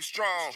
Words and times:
Be 0.00 0.04
strong. 0.04 0.54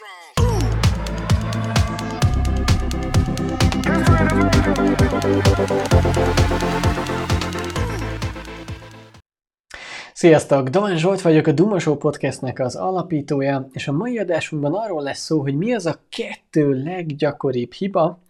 Sziasztok! 10.13 10.69
Domán 10.69 10.97
Zsolt 10.97 11.21
vagyok, 11.21 11.47
a 11.47 11.51
Duma 11.51 11.79
Show 11.79 11.95
podcastnek 11.95 12.59
az 12.59 12.75
alapítója, 12.75 13.67
és 13.71 13.87
a 13.87 13.91
mai 13.91 14.17
adásunkban 14.17 14.73
arról 14.73 15.01
lesz 15.01 15.23
szó, 15.23 15.41
hogy 15.41 15.55
mi 15.55 15.73
az 15.73 15.85
a 15.85 15.99
kettő 16.09 16.83
leggyakoribb 16.83 17.73
hiba, 17.73 18.23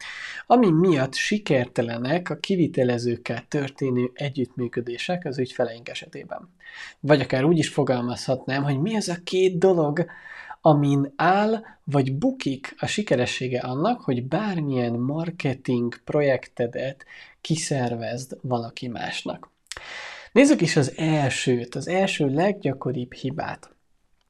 ami 0.47 0.71
miatt 0.71 1.13
sikertelenek 1.13 2.29
a 2.29 2.37
kivitelezőkkel 2.37 3.45
történő 3.47 4.11
együttműködések 4.13 5.25
az 5.25 5.37
ügyfeleink 5.37 5.89
esetében. 5.89 6.49
Vagy 6.99 7.21
akár 7.21 7.43
úgy 7.43 7.57
is 7.57 7.69
fogalmazhatnám, 7.69 8.63
hogy 8.63 8.79
mi 8.79 8.95
az 8.95 9.07
a 9.07 9.15
két 9.23 9.57
dolog, 9.57 10.05
amin 10.65 11.13
áll 11.15 11.61
vagy 11.83 12.17
bukik 12.17 12.75
a 12.77 12.85
sikeressége 12.85 13.59
annak, 13.59 14.01
hogy 14.01 14.27
bármilyen 14.27 14.93
marketing 14.93 15.97
projektedet 16.03 17.05
kiszervezd 17.41 18.37
valaki 18.41 18.87
másnak. 18.87 19.49
Nézzük 20.31 20.61
is 20.61 20.75
az 20.75 20.93
elsőt, 20.97 21.75
az 21.75 21.87
első 21.87 22.25
leggyakoribb 22.25 23.13
hibát. 23.13 23.69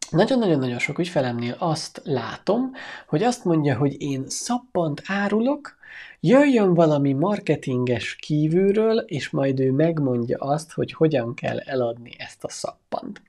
Nagyon-nagyon-nagyon 0.10 0.80
sok 0.80 1.00
ügyfelemnél 1.00 1.56
azt 1.60 2.02
látom, 2.04 2.72
hogy 3.08 3.24
azt 3.24 3.46
mondja, 3.46 3.78
hogy 3.78 4.02
én 4.02 4.24
szappant 4.28 5.02
árulok, 5.06 5.78
jöjjön 6.20 6.74
valami 6.74 7.14
marketinges 7.14 8.16
kívülről, 8.16 8.98
és 8.98 9.30
majd 9.30 9.60
ő 9.60 9.72
megmondja 9.72 10.38
azt, 10.40 10.72
hogy 10.72 10.94
hogyan 10.94 11.34
kell 11.34 11.60
eladni 11.60 12.12
ezt 12.18 12.44
a 12.44 12.50
szappant. 12.50 13.22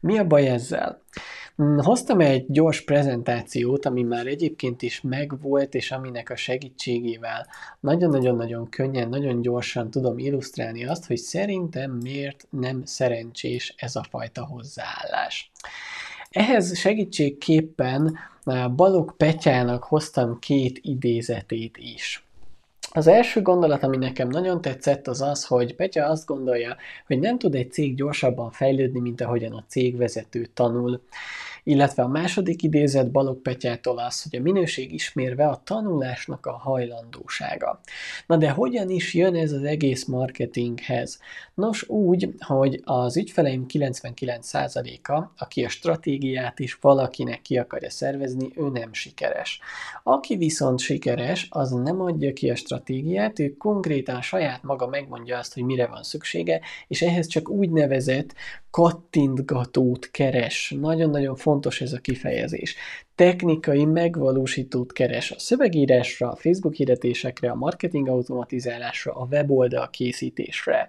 Mi 0.00 0.18
a 0.18 0.26
baj 0.26 0.48
ezzel? 0.48 1.02
Mm, 1.62 1.78
hoztam 1.78 2.20
egy 2.20 2.44
gyors 2.48 2.80
prezentációt, 2.80 3.86
ami 3.86 4.02
már 4.02 4.26
egyébként 4.26 4.82
is 4.82 5.00
megvolt, 5.00 5.74
és 5.74 5.90
aminek 5.90 6.30
a 6.30 6.36
segítségével 6.36 7.46
nagyon-nagyon-nagyon 7.80 8.68
könnyen, 8.68 9.08
nagyon 9.08 9.40
gyorsan 9.40 9.90
tudom 9.90 10.18
illusztrálni 10.18 10.84
azt, 10.84 11.06
hogy 11.06 11.16
szerintem 11.16 11.90
miért 11.90 12.46
nem 12.50 12.84
szerencsés 12.84 13.74
ez 13.76 13.96
a 13.96 14.02
fajta 14.10 14.46
hozzáállás. 14.46 15.50
Ehhez 16.30 16.78
segítségképpen 16.78 18.18
eh, 18.44 18.68
Balog 18.68 19.16
Petyának 19.16 19.84
hoztam 19.84 20.38
két 20.38 20.78
idézetét 20.82 21.76
is. 21.76 22.23
Az 22.96 23.06
első 23.06 23.42
gondolat, 23.42 23.82
ami 23.82 23.96
nekem 23.96 24.28
nagyon 24.28 24.60
tetszett, 24.60 25.06
az 25.06 25.20
az, 25.20 25.44
hogy 25.44 25.74
Petya 25.74 26.06
azt 26.06 26.26
gondolja, 26.26 26.76
hogy 27.06 27.18
nem 27.18 27.38
tud 27.38 27.54
egy 27.54 27.72
cég 27.72 27.94
gyorsabban 27.94 28.50
fejlődni, 28.50 29.00
mint 29.00 29.20
ahogyan 29.20 29.52
a 29.52 29.64
cégvezető 29.68 30.46
tanul. 30.54 31.02
Illetve 31.66 32.02
a 32.02 32.08
második 32.08 32.62
idézet 32.62 33.10
Balog 33.10 33.42
Petyától 33.42 33.98
az, 33.98 34.22
hogy 34.22 34.38
a 34.38 34.42
minőség 34.42 34.92
ismérve 34.92 35.46
a 35.46 35.60
tanulásnak 35.64 36.46
a 36.46 36.52
hajlandósága. 36.52 37.80
Na 38.26 38.36
de 38.36 38.50
hogyan 38.50 38.90
is 38.90 39.14
jön 39.14 39.34
ez 39.34 39.52
az 39.52 39.62
egész 39.62 40.04
marketinghez? 40.04 41.18
Nos 41.54 41.88
úgy, 41.88 42.34
hogy 42.38 42.80
az 42.84 43.16
ügyfeleim 43.16 43.66
99%-a, 43.68 45.32
aki 45.36 45.64
a 45.64 45.68
stratégiát 45.68 46.58
is 46.58 46.74
valakinek 46.80 47.42
ki 47.42 47.58
akarja 47.58 47.90
szervezni, 47.90 48.50
ő 48.56 48.68
nem 48.68 48.92
sikeres. 48.92 49.60
Aki 50.02 50.36
viszont 50.36 50.80
sikeres, 50.80 51.46
az 51.50 51.70
nem 51.70 52.00
adja 52.00 52.32
ki 52.32 52.50
a 52.50 52.54
stratégiát, 52.56 53.38
ő 53.38 53.56
konkrétan 53.56 54.22
saját 54.22 54.62
maga 54.62 54.86
megmondja 54.86 55.38
azt, 55.38 55.54
hogy 55.54 55.62
mire 55.62 55.86
van 55.86 56.02
szüksége, 56.02 56.60
és 56.88 57.02
ehhez 57.02 57.26
csak 57.26 57.48
úgynevezett 57.48 58.34
kattintgatót 58.74 60.10
keres. 60.10 60.74
Nagyon-nagyon 60.80 61.36
fontos 61.36 61.80
ez 61.80 61.92
a 61.92 61.98
kifejezés 61.98 62.74
technikai 63.14 63.84
megvalósítót 63.84 64.92
keres 64.92 65.30
a 65.30 65.38
szövegírásra, 65.38 66.30
a 66.30 66.36
Facebook 66.36 66.74
hirdetésekre, 66.74 67.50
a 67.50 67.54
marketing 67.54 68.08
automatizálásra, 68.08 69.12
a 69.12 69.26
weboldal 69.30 69.90
készítésre. 69.90 70.88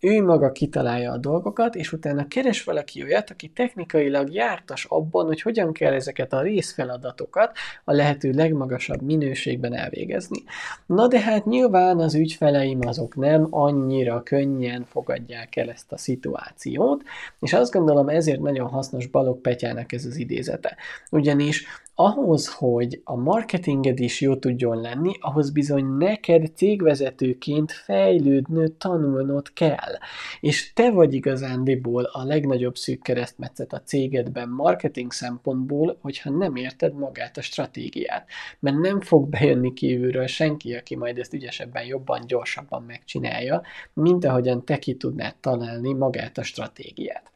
Ő 0.00 0.22
maga 0.22 0.52
kitalálja 0.52 1.12
a 1.12 1.18
dolgokat, 1.18 1.74
és 1.74 1.92
utána 1.92 2.28
keres 2.28 2.64
valaki 2.64 3.02
olyat, 3.02 3.30
aki 3.30 3.48
technikailag 3.48 4.32
jártas 4.32 4.84
abban, 4.84 5.26
hogy 5.26 5.42
hogyan 5.42 5.72
kell 5.72 5.92
ezeket 5.92 6.32
a 6.32 6.42
részfeladatokat 6.42 7.56
a 7.84 7.92
lehető 7.92 8.30
legmagasabb 8.30 9.02
minőségben 9.02 9.74
elvégezni. 9.74 10.42
Na 10.86 11.08
de 11.08 11.20
hát 11.20 11.44
nyilván 11.44 11.98
az 11.98 12.14
ügyfeleim 12.14 12.78
azok 12.86 13.16
nem 13.16 13.46
annyira 13.50 14.22
könnyen 14.22 14.84
fogadják 14.84 15.56
el 15.56 15.70
ezt 15.70 15.92
a 15.92 15.96
szituációt, 15.96 17.02
és 17.40 17.52
azt 17.52 17.72
gondolom 17.72 18.08
ezért 18.08 18.40
nagyon 18.40 18.68
hasznos 18.68 19.06
Balog 19.06 19.40
Petyának 19.40 19.92
ez 19.92 20.04
az 20.04 20.16
idézete. 20.16 20.76
Ugyanis 21.10 21.61
ahhoz, 21.94 22.54
hogy 22.54 23.00
a 23.04 23.16
marketinged 23.16 24.00
is 24.00 24.20
jó 24.20 24.36
tudjon 24.36 24.80
lenni, 24.80 25.12
ahhoz 25.20 25.50
bizony 25.50 25.84
neked 25.84 26.52
cégvezetőként 26.54 27.72
fejlődnöd, 27.72 28.72
tanulnod 28.72 29.52
kell. 29.52 29.98
És 30.40 30.72
te 30.72 30.90
vagy 30.90 31.14
igazándiból 31.14 32.04
a 32.04 32.24
legnagyobb 32.24 32.76
szűk 32.76 33.02
keresztmetszet 33.02 33.72
a 33.72 33.82
cégedben 33.82 34.48
marketing 34.48 35.12
szempontból, 35.12 35.98
hogyha 36.00 36.30
nem 36.30 36.56
érted 36.56 36.94
magát 36.94 37.36
a 37.36 37.42
stratégiát. 37.42 38.26
Mert 38.58 38.78
nem 38.78 39.00
fog 39.00 39.28
bejönni 39.28 39.72
kívülről 39.72 40.26
senki, 40.26 40.74
aki 40.74 40.96
majd 40.96 41.18
ezt 41.18 41.34
ügyesebben, 41.34 41.84
jobban, 41.84 42.26
gyorsabban 42.26 42.82
megcsinálja, 42.82 43.62
mint 43.92 44.24
ahogyan 44.24 44.64
te 44.64 44.78
ki 44.78 44.94
tudnád 44.94 45.34
találni 45.40 45.92
magát 45.92 46.38
a 46.38 46.42
stratégiát. 46.42 47.31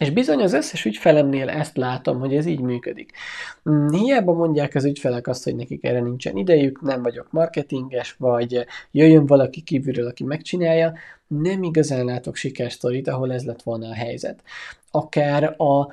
És 0.00 0.10
bizony 0.10 0.42
az 0.42 0.52
összes 0.52 0.84
ügyfelemnél 0.84 1.48
ezt 1.48 1.76
látom, 1.76 2.18
hogy 2.18 2.34
ez 2.34 2.46
így 2.46 2.60
működik. 2.60 3.12
Mm, 3.70 3.88
hiába 3.88 4.32
mondják 4.32 4.74
az 4.74 4.84
ügyfelek 4.84 5.26
azt, 5.26 5.44
hogy 5.44 5.56
nekik 5.56 5.84
erre 5.84 6.00
nincsen 6.00 6.36
idejük, 6.36 6.80
nem 6.80 7.02
vagyok 7.02 7.32
marketinges, 7.32 8.14
vagy 8.18 8.66
jöjjön 8.90 9.26
valaki 9.26 9.60
kívülről, 9.60 10.06
aki 10.06 10.24
megcsinálja, 10.24 10.92
nem 11.26 11.62
igazán 11.62 12.04
látok 12.04 12.36
sikersztorit, 12.36 13.08
ahol 13.08 13.32
ez 13.32 13.44
lett 13.44 13.62
volna 13.62 13.88
a 13.88 13.94
helyzet. 13.94 14.42
Akár 14.90 15.44
a 15.44 15.88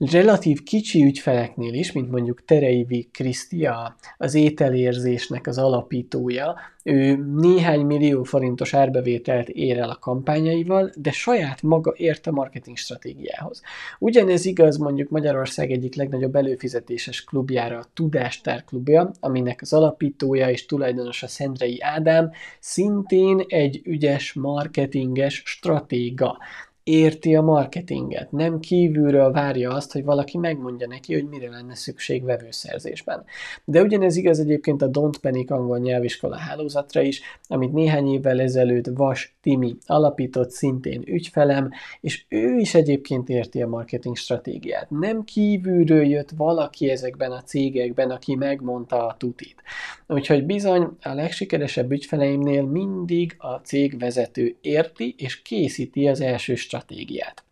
relatív 0.00 0.62
kicsi 0.62 1.04
ügyfeleknél 1.04 1.74
is, 1.74 1.92
mint 1.92 2.10
mondjuk 2.10 2.44
Tereivi 2.44 3.08
Krisztia, 3.12 3.96
az 4.16 4.34
ételérzésnek 4.34 5.46
az 5.46 5.58
alapítója, 5.58 6.56
ő 6.84 7.16
néhány 7.36 7.80
millió 7.80 8.22
forintos 8.22 8.74
árbevételt 8.74 9.48
ér 9.48 9.78
el 9.78 9.90
a 9.90 9.98
kampányaival, 9.98 10.90
de 10.96 11.10
saját 11.10 11.62
maga 11.62 11.94
ért 11.96 12.26
a 12.26 12.30
marketing 12.30 12.76
stratégiához. 12.76 13.62
Ugyanez 13.98 14.44
igaz 14.44 14.76
mondjuk 14.76 15.08
Magyarország 15.08 15.70
egyik 15.70 15.94
legnagyobb 15.94 16.36
előfizetéses 16.36 17.24
klubjára, 17.24 17.78
a 17.78 17.86
Tudástár 17.94 18.64
klubja, 18.64 19.10
aminek 19.20 19.58
az 19.62 19.72
alapítója 19.72 20.50
és 20.50 20.66
tulajdonosa 20.66 21.26
Szendrei 21.26 21.80
Ádám 21.80 22.30
szintén 22.60 23.44
egy 23.48 23.80
ügyes 23.84 24.32
marketinges 24.32 25.42
stratéga 25.44 26.38
érti 26.82 27.34
a 27.34 27.42
marketinget, 27.42 28.32
nem 28.32 28.60
kívülről 28.60 29.32
várja 29.32 29.70
azt, 29.70 29.92
hogy 29.92 30.04
valaki 30.04 30.38
megmondja 30.38 30.86
neki, 30.86 31.14
hogy 31.14 31.28
mire 31.28 31.50
lenne 31.50 31.74
szükség 31.74 32.24
vevőszerzésben. 32.24 33.24
De 33.64 33.82
ugyanez 33.82 34.16
igaz 34.16 34.38
egyébként 34.38 34.82
a 34.82 34.90
Don't 34.90 35.14
Panic 35.20 35.50
angol 35.50 35.78
nyelviskola 35.78 36.36
hálózatra 36.36 37.00
is, 37.00 37.20
amit 37.48 37.72
néhány 37.72 38.12
évvel 38.12 38.40
ezelőtt 38.40 38.86
Vas 38.94 39.34
Timi 39.42 39.76
alapított, 39.86 40.50
szintén 40.50 41.02
ügyfelem, 41.06 41.70
és 42.00 42.24
ő 42.28 42.56
is 42.56 42.74
egyébként 42.74 43.28
érti 43.28 43.62
a 43.62 43.68
marketing 43.68 44.16
stratégiát. 44.16 44.90
Nem 44.90 45.24
kívülről 45.24 46.06
jött 46.06 46.30
valaki 46.36 46.90
ezekben 46.90 47.32
a 47.32 47.42
cégekben, 47.42 48.10
aki 48.10 48.34
megmondta 48.34 49.06
a 49.06 49.16
tutit. 49.18 49.62
Úgyhogy 50.06 50.46
bizony 50.46 50.88
a 51.02 51.14
legsikeresebb 51.14 51.90
ügyfeleimnél 51.90 52.62
mindig 52.62 53.34
a 53.38 53.54
cégvezető 53.54 54.56
érti 54.60 55.14
és 55.18 55.42
készíti 55.42 56.08
az 56.08 56.20
első 56.20 56.54
stratégiát. 56.70 57.44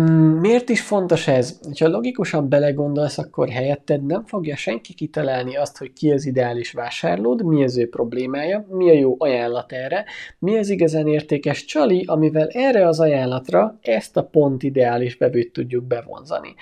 Mm, 0.00 0.38
miért 0.38 0.68
is 0.68 0.80
fontos 0.80 1.28
ez? 1.28 1.60
Ha 1.78 1.88
logikusan 1.88 2.48
belegondolsz, 2.48 3.18
akkor 3.18 3.48
helyetted 3.48 4.06
nem 4.06 4.24
fogja 4.24 4.56
senki 4.56 4.94
kitalálni 4.94 5.56
azt, 5.56 5.78
hogy 5.78 5.92
ki 5.92 6.12
az 6.12 6.26
ideális 6.26 6.72
vásárlód, 6.72 7.44
mi 7.44 7.64
az 7.64 7.78
ő 7.78 7.88
problémája, 7.88 8.66
mi 8.68 8.90
a 8.90 8.92
jó 8.92 9.14
ajánlat 9.18 9.72
erre, 9.72 10.04
mi 10.38 10.58
az 10.58 10.68
igazán 10.68 11.06
értékes 11.06 11.64
csali, 11.64 12.04
amivel 12.06 12.48
erre 12.48 12.86
az 12.86 13.00
ajánlatra 13.00 13.78
ezt 13.82 14.16
a 14.16 14.24
pont 14.24 14.62
ideális 14.62 15.16
bevőt 15.16 15.52
tudjuk 15.52 15.84
bevonzani. 15.84 16.54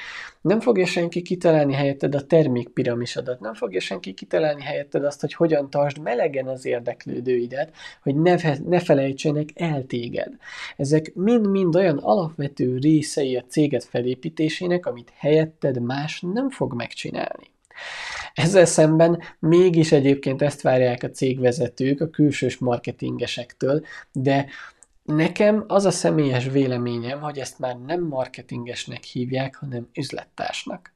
Nem 0.44 0.60
fogja 0.60 0.86
senki 0.86 1.22
kitalálni 1.22 1.72
helyetted 1.72 2.14
a 2.14 2.26
termékpiramisodat, 2.26 3.40
nem 3.40 3.54
fogja 3.54 3.80
senki 3.80 4.12
kitalálni 4.12 4.62
helyetted 4.62 5.04
azt, 5.04 5.20
hogy 5.20 5.34
hogyan 5.34 5.70
tartsd 5.70 5.98
melegen 5.98 6.46
az 6.46 6.66
érdeklődőidet, 6.66 7.72
hogy 8.02 8.16
ne, 8.16 8.36
ne 8.64 8.80
felejtsenek 8.80 9.48
el 9.54 9.84
téged. 9.86 10.32
Ezek 10.76 11.14
mind-mind 11.14 11.76
olyan 11.76 11.98
alapvető 11.98 12.78
részei 12.78 13.36
a 13.36 13.44
céged 13.48 13.82
felépítésének, 13.82 14.86
amit 14.86 15.12
helyetted 15.16 15.82
más 15.82 16.20
nem 16.32 16.50
fog 16.50 16.74
megcsinálni. 16.74 17.52
Ezzel 18.34 18.64
szemben 18.64 19.22
mégis 19.38 19.92
egyébként 19.92 20.42
ezt 20.42 20.62
várják 20.62 21.02
a 21.02 21.10
cégvezetők 21.10 22.00
a 22.00 22.10
külsős 22.10 22.58
marketingesektől, 22.58 23.84
de 24.12 24.46
Nekem 25.04 25.64
az 25.66 25.84
a 25.84 25.90
személyes 25.90 26.48
véleményem, 26.48 27.20
hogy 27.20 27.38
ezt 27.38 27.58
már 27.58 27.76
nem 27.86 28.02
marketingesnek 28.02 29.02
hívják, 29.02 29.54
hanem 29.54 29.88
üzlettársnak. 29.94 30.92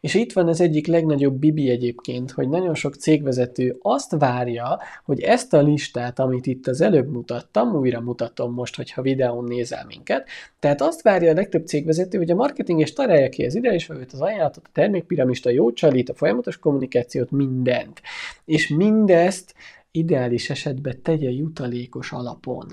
És 0.00 0.14
itt 0.14 0.32
van 0.32 0.48
az 0.48 0.60
egyik 0.60 0.86
legnagyobb 0.86 1.34
bibi 1.34 1.70
egyébként, 1.70 2.30
hogy 2.30 2.48
nagyon 2.48 2.74
sok 2.74 2.94
cégvezető 2.94 3.76
azt 3.80 4.14
várja, 4.18 4.78
hogy 5.04 5.20
ezt 5.20 5.52
a 5.52 5.62
listát, 5.62 6.18
amit 6.18 6.46
itt 6.46 6.66
az 6.66 6.80
előbb 6.80 7.10
mutattam, 7.10 7.74
újra 7.74 8.00
mutatom 8.00 8.52
most, 8.52 8.76
hogyha 8.76 9.02
videón 9.02 9.44
nézel 9.44 9.84
minket, 9.86 10.28
tehát 10.58 10.80
azt 10.80 11.02
várja 11.02 11.30
a 11.30 11.34
legtöbb 11.34 11.66
cégvezető, 11.66 12.18
hogy 12.18 12.30
a 12.30 12.34
marketing 12.34 12.80
és 12.80 12.92
találja 12.92 13.28
ki 13.28 13.44
az 13.44 13.54
ideális 13.54 13.88
az 13.88 14.20
ajánlatot, 14.20 14.66
a 14.66 14.70
termékpiramist, 14.72 15.46
a 15.46 15.50
jó 15.50 15.72
csalit, 15.72 16.08
a 16.08 16.14
folyamatos 16.14 16.58
kommunikációt, 16.58 17.30
mindent. 17.30 18.02
És 18.44 18.68
mindezt 18.68 19.54
ideális 19.92 20.50
esetben 20.50 21.02
tegye 21.02 21.30
jutalékos 21.30 22.12
alapon. 22.12 22.66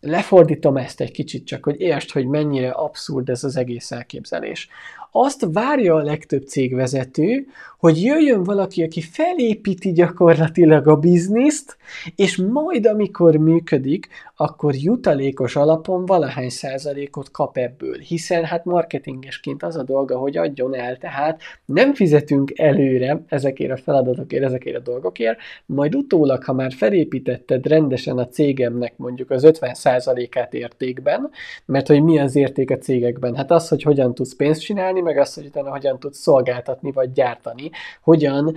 Lefordítom 0.00 0.76
ezt 0.76 1.00
egy 1.00 1.10
kicsit 1.10 1.46
csak, 1.46 1.64
hogy 1.64 1.80
értsd, 1.80 2.10
hogy 2.10 2.26
mennyire 2.26 2.70
abszurd 2.70 3.28
ez 3.28 3.44
az 3.44 3.56
egész 3.56 3.90
elképzelés 3.90 4.68
azt 5.16 5.46
várja 5.52 5.94
a 5.94 6.02
legtöbb 6.02 6.46
cégvezető, 6.46 7.46
hogy 7.84 8.02
jöjjön 8.02 8.42
valaki, 8.42 8.82
aki 8.82 9.00
felépíti 9.00 9.92
gyakorlatilag 9.92 10.88
a 10.88 10.96
bizniszt, 10.96 11.76
és 12.16 12.36
majd 12.36 12.86
amikor 12.86 13.36
működik, 13.36 14.08
akkor 14.36 14.74
jutalékos 14.74 15.56
alapon 15.56 16.06
valahány 16.06 16.48
százalékot 16.48 17.30
kap 17.30 17.56
ebből, 17.56 17.98
hiszen 17.98 18.44
hát 18.44 18.64
marketingesként 18.64 19.62
az 19.62 19.76
a 19.76 19.82
dolga, 19.82 20.18
hogy 20.18 20.36
adjon 20.36 20.74
el, 20.74 20.96
tehát 20.96 21.40
nem 21.64 21.94
fizetünk 21.94 22.58
előre 22.58 23.22
ezekért 23.28 23.72
a 23.72 23.76
feladatokért, 23.76 24.44
ezekért 24.44 24.76
a 24.76 24.80
dolgokért, 24.80 25.38
majd 25.66 25.94
utólag, 25.94 26.44
ha 26.44 26.52
már 26.52 26.72
felépítetted 26.72 27.66
rendesen 27.66 28.18
a 28.18 28.28
cégemnek 28.28 28.96
mondjuk 28.96 29.30
az 29.30 29.44
50 29.44 29.74
százalékát 29.74 30.54
értékben, 30.54 31.30
mert 31.66 31.86
hogy 31.86 32.02
mi 32.02 32.18
az 32.18 32.36
érték 32.36 32.70
a 32.70 32.78
cégekben? 32.78 33.36
Hát 33.36 33.50
az, 33.50 33.68
hogy 33.68 33.82
hogyan 33.82 34.14
tudsz 34.14 34.36
pénzt 34.36 34.60
csinálni, 34.60 35.00
meg 35.00 35.18
az, 35.18 35.34
hogy 35.34 35.46
utána 35.46 35.70
hogyan 35.70 35.98
tudsz 35.98 36.18
szolgáltatni 36.18 36.92
vagy 36.92 37.12
gyártani, 37.12 37.70
hogyan 38.00 38.56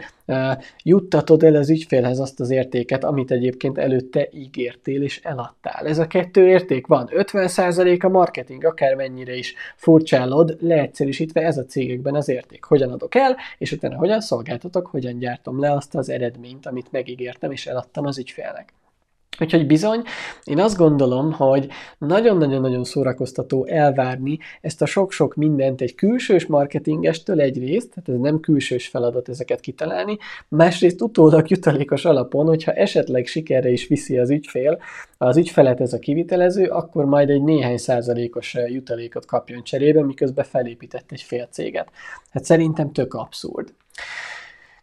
juttatod 0.83 1.43
el 1.43 1.55
az 1.55 1.69
ügyfélhez 1.69 2.19
azt 2.19 2.39
az 2.39 2.49
értéket, 2.49 3.03
amit 3.03 3.31
egyébként 3.31 3.77
előtte 3.77 4.27
ígértél 4.31 5.01
és 5.01 5.19
eladtál. 5.23 5.87
Ez 5.87 5.99
a 5.99 6.07
kettő 6.07 6.47
érték 6.47 6.87
van. 6.87 7.09
50% 7.11 8.03
a 8.03 8.07
marketing, 8.07 8.65
akármennyire 8.65 9.35
is 9.35 9.53
furcsálod, 9.75 10.57
leegyszerűsítve 10.59 11.41
ez 11.41 11.57
a 11.57 11.65
cégekben 11.65 12.15
az 12.15 12.29
érték. 12.29 12.63
Hogyan 12.63 12.91
adok 12.91 13.15
el, 13.15 13.37
és 13.57 13.71
utána 13.71 13.97
hogyan 13.97 14.21
szolgáltatok, 14.21 14.87
hogyan 14.87 15.17
gyártom 15.17 15.59
le 15.59 15.71
azt 15.71 15.95
az 15.95 16.09
eredményt, 16.09 16.65
amit 16.65 16.91
megígértem 16.91 17.51
és 17.51 17.65
eladtam 17.65 18.05
az 18.05 18.17
ügyfélnek. 18.17 18.76
Úgyhogy 19.39 19.67
bizony, 19.67 20.01
én 20.43 20.59
azt 20.59 20.77
gondolom, 20.77 21.31
hogy 21.31 21.67
nagyon-nagyon-nagyon 21.97 22.83
szórakoztató 22.83 23.65
elvárni 23.65 24.37
ezt 24.61 24.81
a 24.81 24.85
sok-sok 24.85 25.35
mindent 25.35 25.81
egy 25.81 25.95
külsős 25.95 26.45
marketingestől 26.45 27.41
egyrészt, 27.41 27.89
tehát 27.89 28.09
ez 28.09 28.17
nem 28.19 28.39
külsős 28.39 28.87
feladat 28.87 29.29
ezeket 29.29 29.59
kitalálni, 29.59 30.17
másrészt 30.47 31.01
utólag 31.01 31.49
jutalékos 31.49 32.05
alapon, 32.05 32.47
hogyha 32.47 32.71
esetleg 32.71 33.25
sikerre 33.25 33.69
is 33.69 33.87
viszi 33.87 34.17
az 34.17 34.29
ügyfél, 34.29 34.79
az 35.17 35.37
ügyfelet 35.37 35.81
ez 35.81 35.93
a 35.93 35.99
kivitelező, 35.99 36.67
akkor 36.67 37.05
majd 37.05 37.29
egy 37.29 37.43
néhány 37.43 37.77
százalékos 37.77 38.55
jutalékot 38.67 39.25
kapjon 39.25 39.63
cserébe, 39.63 40.03
miközben 40.03 40.45
felépített 40.45 41.11
egy 41.11 41.21
fél 41.21 41.47
céget. 41.51 41.89
Hát 42.31 42.45
szerintem 42.45 42.91
tök 42.91 43.13
abszurd. 43.13 43.73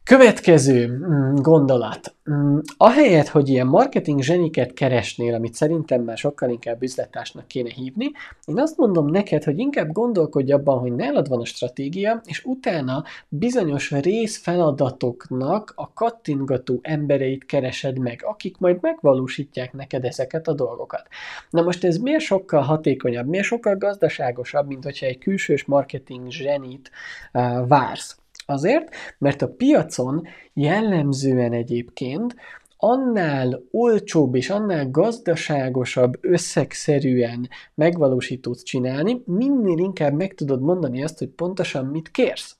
Következő 0.04 0.86
mm, 0.86 1.34
gondolat. 1.34 2.14
Mm, 2.30 2.58
ahelyett, 2.76 3.28
hogy 3.28 3.48
ilyen 3.48 3.66
marketing 3.66 4.22
zseniket 4.22 4.72
keresnél, 4.72 5.34
amit 5.34 5.54
szerintem 5.54 6.02
már 6.02 6.16
sokkal 6.16 6.50
inkább 6.50 6.82
üzletásnak 6.82 7.46
kéne 7.46 7.70
hívni, 7.70 8.10
én 8.44 8.58
azt 8.58 8.76
mondom 8.76 9.06
neked, 9.06 9.44
hogy 9.44 9.58
inkább 9.58 9.92
gondolkodj 9.92 10.52
abban, 10.52 10.78
hogy 10.78 10.92
nálad 10.92 11.28
van 11.28 11.40
a 11.40 11.44
stratégia, 11.44 12.20
és 12.24 12.44
utána 12.44 13.04
bizonyos 13.28 13.90
részfeladatoknak 13.90 15.72
a 15.76 15.92
kattingató 15.92 16.78
embereit 16.82 17.44
keresed 17.44 17.98
meg, 17.98 18.20
akik 18.24 18.58
majd 18.58 18.78
megvalósítják 18.80 19.72
neked 19.72 20.04
ezeket 20.04 20.48
a 20.48 20.52
dolgokat. 20.52 21.08
Na 21.50 21.62
most 21.62 21.84
ez 21.84 21.96
miért 21.96 22.20
sokkal 22.20 22.62
hatékonyabb, 22.62 23.28
miért 23.28 23.46
sokkal 23.46 23.76
gazdaságosabb, 23.76 24.66
mint 24.66 24.84
hogyha 24.84 25.06
egy 25.06 25.18
külsős 25.18 25.64
marketing 25.64 26.30
zsenit 26.30 26.90
uh, 27.32 27.68
vársz. 27.68 28.22
Azért, 28.46 28.88
mert 29.18 29.42
a 29.42 29.48
piacon 29.48 30.22
jellemzően 30.52 31.52
egyébként 31.52 32.34
annál 32.76 33.62
olcsóbb 33.70 34.34
és 34.34 34.50
annál 34.50 34.90
gazdaságosabb 34.90 36.12
összegszerűen 36.20 37.48
megvalósítót 37.74 38.64
csinálni, 38.64 39.22
minél 39.26 39.78
inkább 39.78 40.12
meg 40.12 40.34
tudod 40.34 40.62
mondani 40.62 41.02
azt, 41.02 41.18
hogy 41.18 41.28
pontosan 41.28 41.86
mit 41.86 42.10
kérsz. 42.10 42.56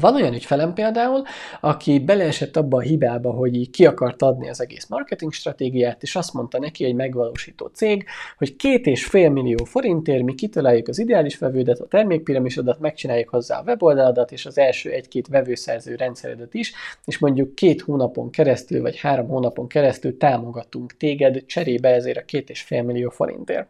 Van 0.00 0.14
olyan 0.14 0.34
ügyfelem 0.34 0.72
például, 0.72 1.22
aki 1.60 1.98
beleesett 1.98 2.56
abba 2.56 2.76
a 2.76 2.80
hibába, 2.80 3.30
hogy 3.30 3.70
ki 3.70 3.86
akart 3.86 4.22
adni 4.22 4.48
az 4.48 4.60
egész 4.60 4.86
marketing 4.86 5.32
stratégiát, 5.32 6.02
és 6.02 6.16
azt 6.16 6.32
mondta 6.32 6.58
neki 6.58 6.84
egy 6.84 6.94
megvalósító 6.94 7.66
cég, 7.66 8.04
hogy 8.38 8.56
két 8.56 8.86
és 8.86 9.04
fél 9.04 9.30
millió 9.30 9.64
forintért 9.64 10.22
mi 10.22 10.34
kitaláljuk 10.34 10.88
az 10.88 10.98
ideális 10.98 11.38
vevődet, 11.38 11.78
a 11.78 11.86
termékpiramisodat, 11.86 12.80
megcsináljuk 12.80 13.28
hozzá 13.28 13.58
a 13.58 13.62
weboldaladat, 13.62 14.32
és 14.32 14.46
az 14.46 14.58
első 14.58 14.90
egy-két 14.90 15.28
vevőszerző 15.28 15.94
rendszeredet 15.94 16.54
is, 16.54 16.72
és 17.04 17.18
mondjuk 17.18 17.54
két 17.54 17.80
hónapon 17.80 18.30
keresztül, 18.30 18.80
vagy 18.80 18.98
három 19.00 19.28
hónapon 19.28 19.68
keresztül 19.68 20.16
támogatunk 20.16 20.96
téged 20.96 21.44
cserébe 21.46 21.88
ezért 21.88 22.18
a 22.18 22.24
két 22.24 22.50
és 22.50 22.60
fél 22.60 22.82
millió 22.82 23.10
forintért. 23.10 23.68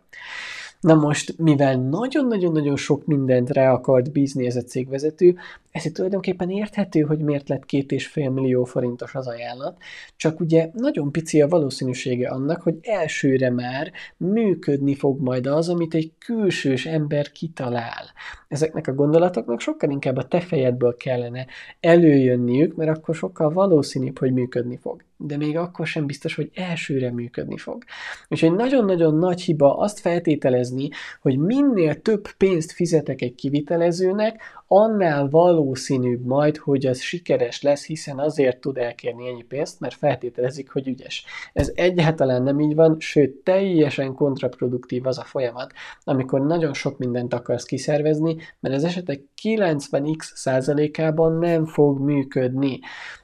Na 0.83 0.95
most, 0.95 1.39
mivel 1.39 1.77
nagyon-nagyon-nagyon 1.77 2.77
sok 2.77 3.07
mindent 3.07 3.51
rá 3.51 3.73
akart 3.73 4.13
bízni 4.13 4.47
ez 4.47 4.57
a 4.57 4.63
cégvezető, 4.63 5.37
ezért 5.71 5.95
tulajdonképpen 5.95 6.51
érthető, 6.51 7.01
hogy 7.01 7.19
miért 7.19 7.49
lett 7.49 7.65
két 7.65 7.93
és 7.93 8.07
fél 8.07 8.31
millió 8.31 8.65
forintos 8.65 9.15
az 9.15 9.27
ajánlat, 9.27 9.77
csak 10.17 10.41
ugye 10.41 10.71
nagyon 10.73 11.13
pici 11.13 11.41
a 11.41 11.49
valószínűsége 11.49 12.29
annak, 12.29 12.63
hogy 12.63 12.79
elsőre 12.83 13.51
már 13.51 13.93
működni 14.17 14.95
fog 14.95 15.21
majd 15.21 15.47
az, 15.47 15.69
amit 15.69 15.95
egy 15.95 16.13
külsős 16.19 16.87
ember 16.87 17.33
kitalál. 17.33 18.05
Ezeknek 18.49 18.87
a 18.87 18.95
gondolatoknak 18.95 19.61
sokkal 19.61 19.91
inkább 19.91 20.17
a 20.17 20.29
te 20.29 20.41
fejedből 20.41 20.97
kellene 20.97 21.47
előjönniük, 21.81 22.75
mert 22.75 22.97
akkor 22.97 23.15
sokkal 23.15 23.51
valószínűbb, 23.51 24.19
hogy 24.19 24.33
működni 24.33 24.77
fog. 24.77 25.03
De 25.27 25.37
még 25.37 25.57
akkor 25.57 25.87
sem 25.87 26.07
biztos, 26.07 26.35
hogy 26.35 26.51
elsőre 26.55 27.13
működni 27.13 27.59
fog. 27.59 27.85
Egy 28.29 28.53
nagyon-nagyon 28.53 29.15
nagy 29.15 29.41
hiba 29.41 29.79
azt 29.79 30.01
feltételezni, 30.01 30.89
hogy 31.21 31.39
minél 31.39 32.01
több 32.01 32.29
pénzt 32.37 32.73
fizetek 32.73 33.23
egy 33.23 33.35
kivitelezőnek, 33.35 34.41
annál 34.67 35.29
valószínűbb 35.29 36.25
majd, 36.25 36.57
hogy 36.57 36.87
az 36.87 37.01
sikeres 37.01 37.63
lesz, 37.63 37.87
hiszen 37.87 38.19
azért 38.19 38.61
tud 38.61 38.79
elkérni 38.79 39.29
ennyi 39.29 39.43
pénzt, 39.43 39.81
mert 39.81 39.95
feltételezik, 39.95 40.71
hogy 40.71 40.89
ügyes. 40.89 41.25
Ez 41.53 41.73
egyáltalán 41.75 42.43
nem 42.43 42.61
így 42.61 42.75
van, 42.75 42.97
sőt, 42.99 43.31
teljesen 43.31 44.15
kontraproduktív 44.15 45.07
az 45.07 45.19
a 45.19 45.25
folyamat, 45.25 45.73
amikor 46.05 46.47
nagyon 46.47 46.75
sok 46.75 46.99
mindent 46.99 47.35
akarsz 47.35 47.65
kiszervezni, 47.65 48.37
mert 48.61 48.75
az 48.75 48.85
esetek 48.85 49.21
90x 49.43 50.17
százalékában 50.35 51.39
nem 51.39 51.67
fog 51.67 51.99
működni 51.99 52.81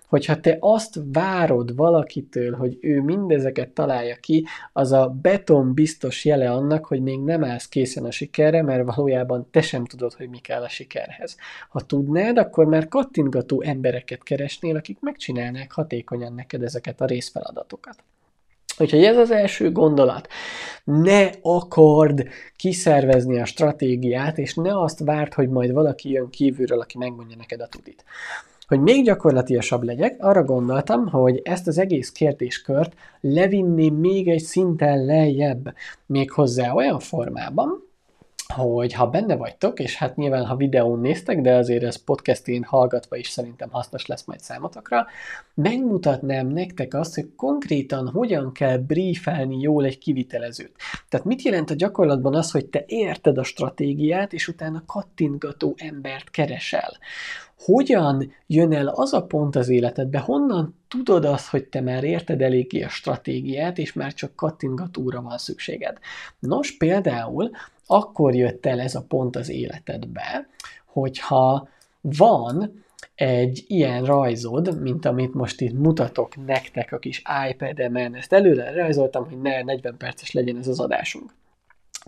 hogyha 0.08 0.40
te 0.40 0.56
azt 0.60 1.00
várod 1.12 1.76
valakitől, 1.76 2.54
hogy 2.54 2.78
ő 2.80 3.00
mindezeket 3.00 3.68
találja 3.68 4.16
ki, 4.16 4.46
az 4.72 4.92
a 4.92 5.08
beton 5.22 5.74
biztos 5.74 6.24
jele 6.24 6.50
annak, 6.50 6.86
hogy 6.86 7.02
még 7.02 7.20
nem 7.20 7.44
állsz 7.44 7.68
készen 7.68 8.04
a 8.04 8.10
sikerre, 8.10 8.62
mert 8.62 8.94
valójában 8.94 9.48
te 9.50 9.60
sem 9.60 9.84
tudod, 9.84 10.14
hogy 10.14 10.28
mi 10.28 10.38
kell 10.38 10.62
a 10.62 10.68
sikerhez. 10.68 11.36
Ha 11.68 11.80
tudnád, 11.80 12.38
akkor 12.38 12.66
már 12.66 12.88
kattingató 12.88 13.62
embereket 13.62 14.22
keresnél, 14.22 14.76
akik 14.76 15.00
megcsinálnák 15.00 15.72
hatékonyan 15.72 16.34
neked 16.34 16.62
ezeket 16.62 17.00
a 17.00 17.06
részfeladatokat. 17.06 17.96
Úgyhogy 18.78 19.04
ez 19.04 19.16
az 19.16 19.30
első 19.30 19.72
gondolat. 19.72 20.28
Ne 20.84 21.30
akard 21.42 22.28
kiszervezni 22.56 23.40
a 23.40 23.44
stratégiát, 23.44 24.38
és 24.38 24.54
ne 24.54 24.80
azt 24.80 24.98
várt, 24.98 25.34
hogy 25.34 25.48
majd 25.48 25.72
valaki 25.72 26.10
jön 26.10 26.30
kívülről, 26.30 26.80
aki 26.80 26.98
megmondja 26.98 27.36
neked 27.36 27.60
a 27.60 27.66
tudit. 27.66 28.04
Hogy 28.68 28.80
még 28.80 29.04
gyakorlatiasabb 29.04 29.82
legyek, 29.82 30.16
arra 30.18 30.44
gondoltam, 30.44 31.06
hogy 31.06 31.40
ezt 31.44 31.66
az 31.66 31.78
egész 31.78 32.12
kérdéskört 32.12 32.94
levinném 33.20 33.94
még 33.94 34.28
egy 34.28 34.42
szinten 34.42 35.04
lejjebb, 35.04 35.74
még 36.06 36.30
hozzá 36.30 36.72
olyan 36.72 36.98
formában, 36.98 37.86
hogy 38.54 38.92
ha 38.92 39.06
benne 39.06 39.36
vagytok, 39.36 39.80
és 39.80 39.96
hát 39.96 40.16
nyilván 40.16 40.44
ha 40.44 40.56
videón 40.56 41.00
néztek, 41.00 41.40
de 41.40 41.54
azért 41.54 41.82
ez 41.82 42.04
podcastén 42.04 42.62
hallgatva 42.64 43.16
is 43.16 43.28
szerintem 43.28 43.70
hasznos 43.70 44.06
lesz 44.06 44.24
majd 44.24 44.40
számotokra, 44.40 45.06
megmutatnám 45.54 46.46
nektek 46.46 46.94
azt, 46.94 47.14
hogy 47.14 47.34
konkrétan 47.36 48.08
hogyan 48.08 48.52
kell 48.52 48.76
briefelni 48.76 49.60
jól 49.60 49.84
egy 49.84 49.98
kivitelezőt. 49.98 50.76
Tehát 51.08 51.26
mit 51.26 51.42
jelent 51.42 51.70
a 51.70 51.74
gyakorlatban 51.74 52.34
az, 52.34 52.50
hogy 52.50 52.66
te 52.66 52.84
érted 52.86 53.38
a 53.38 53.42
stratégiát, 53.42 54.32
és 54.32 54.48
utána 54.48 54.82
kattintgató 54.86 55.74
embert 55.78 56.30
keresel 56.30 56.96
hogyan 57.58 58.32
jön 58.46 58.72
el 58.72 58.88
az 58.88 59.12
a 59.12 59.26
pont 59.26 59.56
az 59.56 59.68
életedbe, 59.68 60.18
honnan 60.18 60.76
tudod 60.88 61.24
azt, 61.24 61.48
hogy 61.48 61.64
te 61.64 61.80
már 61.80 62.04
érted 62.04 62.42
eléggé 62.42 62.82
a 62.82 62.88
stratégiát, 62.88 63.78
és 63.78 63.92
már 63.92 64.14
csak 64.14 64.34
kattingatóra 64.34 65.22
van 65.22 65.38
szükséged. 65.38 65.98
Nos, 66.38 66.76
például 66.76 67.50
akkor 67.86 68.34
jött 68.34 68.66
el 68.66 68.80
ez 68.80 68.94
a 68.94 69.04
pont 69.08 69.36
az 69.36 69.48
életedbe, 69.48 70.48
hogyha 70.84 71.68
van 72.00 72.84
egy 73.14 73.64
ilyen 73.66 74.04
rajzod, 74.04 74.80
mint 74.82 75.04
amit 75.04 75.34
most 75.34 75.60
itt 75.60 75.72
mutatok 75.72 76.46
nektek 76.46 76.92
a 76.92 76.98
kis 76.98 77.22
iPad-emen, 77.50 78.14
ezt 78.14 78.32
előre 78.32 78.72
rajzoltam, 78.72 79.24
hogy 79.24 79.40
ne 79.40 79.62
40 79.62 79.96
perces 79.96 80.32
legyen 80.32 80.56
ez 80.56 80.66
az 80.68 80.80
adásunk. 80.80 81.34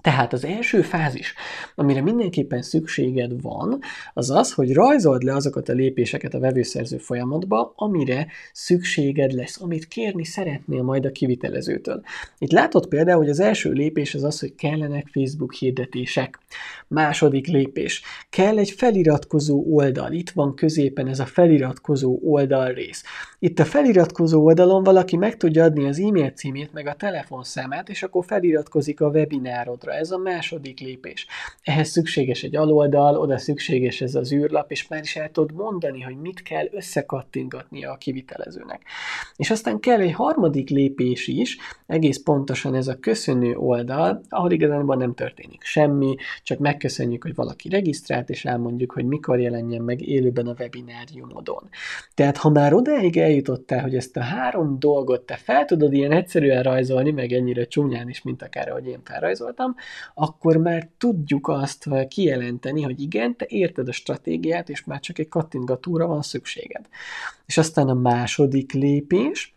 Tehát 0.00 0.33
az 0.33 0.45
első 0.45 0.83
fázis, 0.83 1.35
amire 1.75 2.02
mindenképpen 2.02 2.62
szükséged 2.62 3.42
van, 3.42 3.78
az 4.14 4.30
az, 4.30 4.52
hogy 4.52 4.73
rajzold 4.73 5.23
le 5.23 5.35
azokat 5.35 5.69
a 5.69 5.73
lépéseket 5.73 6.35
a 6.35 6.38
vevőszerző 6.38 6.99
folyamatba, 6.99 7.73
amire 7.76 8.26
szükséged 8.52 9.33
lesz, 9.33 9.61
amit 9.61 9.88
kérni 9.88 10.25
szeretnél 10.25 10.83
majd 10.83 11.04
a 11.04 11.12
kivitelezőtől. 11.12 12.02
Itt 12.38 12.52
látod 12.52 12.87
például, 12.87 13.19
hogy 13.19 13.28
az 13.30 13.40
első 13.40 13.71
lépés 13.71 14.14
az 14.14 14.25
az, 14.25 14.40
hogy 14.40 14.54
kellenek 14.54 15.07
Facebook 15.12 15.54
hirdetések. 15.54 16.38
Második 16.88 17.47
lépés, 17.47 18.02
kell 18.30 18.59
egy 18.59 18.71
feliratkozó 18.71 19.64
oldal. 19.71 20.12
Itt 20.12 20.30
van 20.30 20.54
középen 20.54 21.09
ez 21.09 21.19
a 21.19 21.26
feliratkozó 21.26 22.19
oldal 22.23 22.73
rész. 22.73 23.04
Itt 23.38 23.59
a 23.59 23.64
feliratkozó 23.64 24.45
oldalon 24.45 24.83
valaki 24.83 25.16
meg 25.16 25.37
tudja 25.37 25.64
adni 25.64 25.87
az 25.87 25.99
e-mail 25.99 26.30
címét, 26.30 26.73
meg 26.73 26.87
a 26.87 26.95
telefonszámát, 26.95 27.88
és 27.88 28.02
akkor 28.02 28.25
feliratkozik 28.25 29.00
a 29.00 29.09
webinárodra 29.09 29.89
oldalra. 29.90 29.94
Ez 29.94 30.11
a 30.11 30.18
második 30.18 30.80
lépés. 30.80 31.26
Ehhez 31.62 31.88
szükséges 31.88 32.42
egy 32.42 32.56
aloldal, 32.56 33.16
oda 33.16 33.38
szükséges 33.38 34.00
ez 34.00 34.14
az 34.14 34.32
űrlap, 34.32 34.70
és 34.70 34.88
már 34.88 35.02
is 35.02 35.16
el 35.16 35.30
tudod 35.30 35.52
mondani, 35.52 36.00
hogy 36.00 36.16
mit 36.16 36.42
kell 36.42 36.66
összekattingatnia 36.70 37.90
a 37.90 37.97
kivitelezőnek. 37.97 38.82
És 39.37 39.50
aztán 39.50 39.80
kell 39.80 40.00
egy 40.00 40.12
harmadik 40.12 40.68
lépés 40.68 41.26
is, 41.26 41.56
egész 41.87 42.23
pontosan 42.23 42.75
ez 42.75 42.88
a 42.88 42.99
köszönő 42.99 43.56
oldal, 43.56 44.20
ahol 44.28 44.50
igazából 44.50 44.97
nem 44.97 45.14
történik 45.14 45.62
semmi, 45.62 46.14
csak 46.42 46.59
megköszönjük, 46.59 47.23
hogy 47.23 47.35
valaki 47.35 47.68
regisztrált, 47.68 48.30
és 48.30 48.44
elmondjuk, 48.44 48.92
hogy 48.92 49.04
mikor 49.04 49.40
jelenjen 49.40 49.82
meg 49.82 50.00
élőben 50.00 50.47
a 50.47 50.54
webináriumodon. 50.59 51.68
Tehát 52.14 52.37
ha 52.37 52.50
már 52.50 52.75
odáig 52.75 53.16
eljutottál, 53.16 53.82
hogy 53.82 53.94
ezt 53.94 54.16
a 54.16 54.23
három 54.23 54.78
dolgot 54.78 55.23
te 55.23 55.37
fel 55.37 55.64
tudod 55.64 55.92
ilyen 55.92 56.12
egyszerűen 56.12 56.62
rajzolni, 56.62 57.11
meg 57.11 57.32
ennyire 57.32 57.64
csúnyán 57.64 58.09
is, 58.09 58.23
mint 58.23 58.42
akár 58.42 58.68
ahogy 58.68 58.87
én 58.87 59.00
felrajzoltam, 59.04 59.75
akkor 60.15 60.57
már 60.57 60.89
tudjuk 60.99 61.49
azt 61.49 61.89
kijelenteni, 62.09 62.83
hogy 62.83 63.01
igen, 63.01 63.37
te 63.37 63.45
érted 63.49 63.89
a 63.89 63.93
stratégiát, 63.93 64.69
és 64.69 64.85
már 64.85 65.01
csak 65.01 65.19
egy 65.19 65.29
kattintgatóra 65.29 66.07
van 66.07 66.23
szükséged. 66.23 66.89
És 67.47 67.59
aztán 67.59 67.89
a 67.89 67.95
második 67.95 68.73
lépés, 68.73 69.55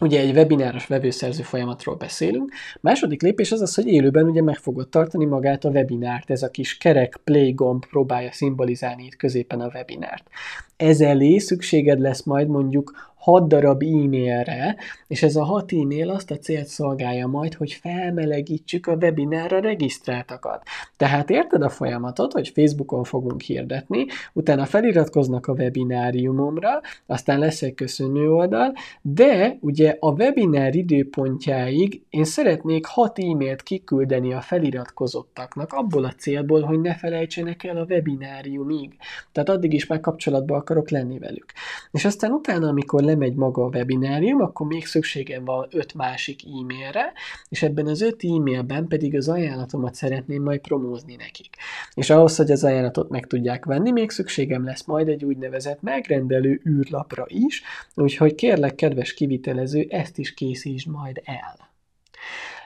Ugye 0.00 0.20
egy 0.20 0.36
webináros 0.36 0.86
vevőszerző 0.86 1.42
folyamatról 1.42 1.94
beszélünk. 1.94 2.52
Második 2.80 3.22
lépés 3.22 3.52
az 3.52 3.60
az, 3.60 3.74
hogy 3.74 3.86
élőben 3.86 4.24
ugye 4.24 4.42
meg 4.42 4.56
fogod 4.56 4.88
tartani 4.88 5.24
magát 5.24 5.64
a 5.64 5.68
webinárt. 5.68 6.30
Ez 6.30 6.42
a 6.42 6.50
kis 6.50 6.76
kerek 6.76 7.20
play 7.24 7.52
gomb 7.52 7.86
próbálja 7.86 8.32
szimbolizálni 8.32 9.04
itt 9.04 9.16
középen 9.16 9.60
a 9.60 9.70
webinárt. 9.74 10.28
Ez 10.76 11.00
elé 11.00 11.38
szükséged 11.38 12.00
lesz 12.00 12.22
majd 12.22 12.48
mondjuk 12.48 13.11
6 13.22 13.48
darab 13.48 13.82
e-mailre, 13.82 14.76
és 15.06 15.22
ez 15.22 15.36
a 15.36 15.44
6 15.44 15.72
e-mail 15.72 16.10
azt 16.10 16.30
a 16.30 16.36
célt 16.36 16.66
szolgálja 16.66 17.26
majd, 17.26 17.54
hogy 17.54 17.72
felmelegítsük 17.72 18.86
a 18.86 18.94
webinárra 18.94 19.60
regisztráltakat. 19.60 20.62
Tehát 20.96 21.30
érted 21.30 21.62
a 21.62 21.68
folyamatot, 21.68 22.32
hogy 22.32 22.48
Facebookon 22.48 23.04
fogunk 23.04 23.40
hirdetni, 23.40 24.06
utána 24.32 24.64
feliratkoznak 24.64 25.46
a 25.46 25.52
webináriumomra, 25.52 26.80
aztán 27.06 27.38
lesz 27.38 27.62
egy 27.62 27.74
köszönő 27.74 28.32
oldal, 28.32 28.72
de 29.02 29.56
ugye 29.60 29.96
a 30.00 30.10
webinár 30.10 30.74
időpontjáig 30.74 32.02
én 32.10 32.24
szeretnék 32.24 32.86
6 32.86 33.18
e-mailt 33.18 33.62
kiküldeni 33.62 34.32
a 34.32 34.40
feliratkozottaknak, 34.40 35.72
abból 35.72 36.04
a 36.04 36.12
célból, 36.12 36.60
hogy 36.60 36.80
ne 36.80 36.94
felejtsenek 36.94 37.64
el 37.64 37.76
a 37.76 37.84
webináriumig. 37.84 38.96
Tehát 39.32 39.48
addig 39.48 39.72
is 39.72 39.86
már 39.86 40.00
kapcsolatban 40.00 40.58
akarok 40.58 40.90
lenni 40.90 41.18
velük. 41.18 41.46
És 41.90 42.04
aztán 42.04 42.30
utána, 42.30 42.68
amikor 42.68 43.10
lemegy 43.12 43.34
maga 43.34 43.64
a 43.64 43.68
webinárium, 43.68 44.40
akkor 44.40 44.66
még 44.66 44.86
szükségem 44.86 45.44
van 45.44 45.66
öt 45.70 45.94
másik 45.94 46.40
e-mailre, 46.44 47.12
és 47.48 47.62
ebben 47.62 47.86
az 47.86 48.00
öt 48.00 48.24
e-mailben 48.24 48.88
pedig 48.88 49.16
az 49.16 49.28
ajánlatomat 49.28 49.94
szeretném 49.94 50.42
majd 50.42 50.60
promózni 50.60 51.14
nekik. 51.14 51.56
És 51.94 52.10
ahhoz, 52.10 52.36
hogy 52.36 52.50
az 52.50 52.64
ajánlatot 52.64 53.08
meg 53.08 53.26
tudják 53.26 53.64
venni, 53.64 53.90
még 53.90 54.10
szükségem 54.10 54.64
lesz 54.64 54.84
majd 54.84 55.08
egy 55.08 55.24
úgynevezett 55.24 55.82
megrendelő 55.82 56.60
űrlapra 56.68 57.24
is, 57.28 57.62
úgyhogy 57.94 58.34
kérlek, 58.34 58.74
kedves 58.74 59.14
kivitelező, 59.14 59.86
ezt 59.88 60.18
is 60.18 60.34
készítsd 60.34 60.88
majd 60.88 61.20
el. 61.24 61.70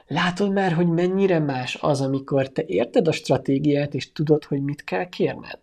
Látod 0.07 0.53
már, 0.53 0.73
hogy 0.73 0.89
mennyire 0.89 1.39
más 1.39 1.79
az, 1.81 2.01
amikor 2.01 2.49
te 2.49 2.63
érted 2.67 3.09
a 3.09 3.13
stratégiát, 3.13 3.95
és 3.95 4.13
tudod, 4.13 4.45
hogy 4.45 4.63
mit 4.63 4.85
kell 4.85 5.09
kérned? 5.09 5.59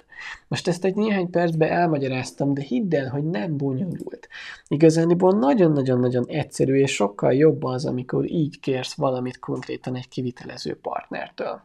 Most 0.47 0.67
ezt 0.67 0.85
egy 0.85 0.95
néhány 0.95 1.29
percben 1.29 1.69
elmagyaráztam, 1.69 2.53
de 2.53 2.61
hidd 2.61 2.95
el, 2.95 3.09
hogy 3.09 3.23
nem 3.23 3.57
bonyolult. 3.57 4.27
Igazániból 4.67 5.31
nagyon-nagyon-nagyon 5.31 6.25
egyszerű, 6.27 6.75
és 6.75 6.93
sokkal 6.93 7.33
jobb 7.33 7.63
az, 7.63 7.85
amikor 7.85 8.31
így 8.31 8.59
kérsz 8.59 8.93
valamit 8.93 9.39
konkrétan 9.39 9.95
egy 9.95 10.07
kivitelező 10.07 10.77
partnertől. 10.81 11.61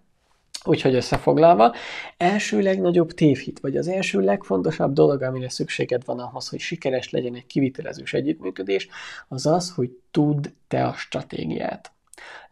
Úgyhogy 0.64 0.94
összefoglalva, 0.94 1.74
első 2.16 2.60
legnagyobb 2.60 3.12
tévhit, 3.12 3.60
vagy 3.60 3.76
az 3.76 3.88
első 3.88 4.20
legfontosabb 4.20 4.92
dolog, 4.92 5.22
amire 5.22 5.48
szükséged 5.48 6.04
van 6.04 6.18
ahhoz, 6.18 6.48
hogy 6.48 6.58
sikeres 6.58 7.10
legyen 7.10 7.34
egy 7.34 7.46
kivitelezős 7.46 8.12
együttműködés, 8.12 8.88
az 9.28 9.46
az, 9.46 9.70
hogy 9.70 9.90
tudd 10.10 10.46
te 10.68 10.86
a 10.86 10.92
stratégiát 10.92 11.92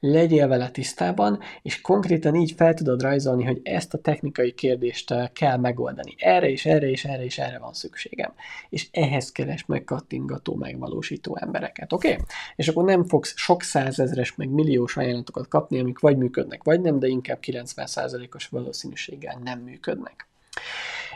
legyél 0.01 0.49
vele 0.49 0.71
tisztában, 0.71 1.41
és 1.63 1.81
konkrétan 1.81 2.35
így 2.35 2.53
fel 2.57 2.75
tudod 2.75 3.03
rajzolni, 3.03 3.45
hogy 3.45 3.61
ezt 3.63 3.95
a 3.95 3.99
technikai 3.99 4.53
kérdést 4.53 5.11
eh, 5.11 5.29
kell 5.33 5.57
megoldani. 5.57 6.15
Erre 6.19 6.51
és 6.51 6.67
erre 6.67 6.89
és 6.89 7.05
erre 7.05 7.25
és 7.25 7.39
erre 7.39 7.59
van 7.59 7.73
szükségem. 7.73 8.33
És 8.69 8.89
ehhez 8.91 9.33
keres 9.33 9.67
meg 9.67 9.85
kattingató, 9.85 10.55
megvalósító 10.55 11.37
embereket, 11.41 11.93
oké? 11.93 12.13
Okay? 12.13 12.25
És 12.57 12.69
akkor 12.69 12.85
nem 12.85 13.05
fogsz 13.05 13.33
sok 13.37 13.63
százezres, 13.63 14.35
meg 14.35 14.49
milliós 14.49 14.97
ajánlatokat 14.97 15.49
kapni, 15.49 15.79
amik 15.79 15.99
vagy 15.99 16.17
működnek, 16.17 16.63
vagy 16.63 16.81
nem, 16.81 16.99
de 16.99 17.07
inkább 17.07 17.39
90%-os 17.43 18.49
valószínűséggel 18.49 19.41
nem 19.45 19.59
működnek. 19.59 20.29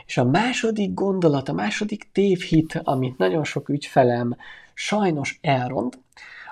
És 0.05 0.17
a 0.17 0.25
második 0.25 0.93
gondolat, 0.93 1.49
a 1.49 1.53
második 1.53 2.11
tévhit, 2.11 2.79
amit 2.83 3.17
nagyon 3.17 3.43
sok 3.43 3.69
ügyfelem 3.69 4.35
sajnos 4.73 5.39
elront, 5.41 5.99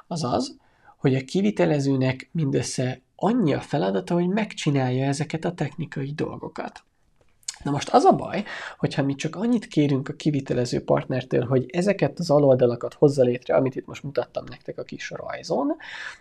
az 0.08 0.24
az, 0.24 0.58
hogy 1.00 1.16
a 1.16 1.24
kivitelezőnek 1.24 2.30
mindössze 2.32 3.02
annyi 3.16 3.54
a 3.54 3.62
feladata, 3.62 4.14
hogy 4.14 4.28
megcsinálja 4.28 5.06
ezeket 5.06 5.46
a 5.46 5.54
technikai 5.54 6.12
dolgokat. 6.14 6.84
Na 7.64 7.72
most 7.72 7.90
az 7.90 8.04
a 8.04 8.12
baj, 8.12 8.44
hogyha 8.78 9.04
mi 9.04 9.16
csak 9.16 9.36
annyit 9.36 9.68
kérünk 9.68 10.10
a 10.10 10.14
kivitelező 10.14 10.84
partnertől, 10.84 11.46
hogy 11.46 11.66
ezeket 11.68 12.20
az 12.20 12.30
aloldalakat 12.30 12.94
hozza 12.94 13.24
létre, 13.24 13.56
amit 13.56 13.76
itt 13.76 13.86
most 13.86 14.04
mutattam 14.04 14.44
nektek 14.50 14.78
a 14.78 14.84
kis 14.84 15.10
rajzon, 15.10 15.76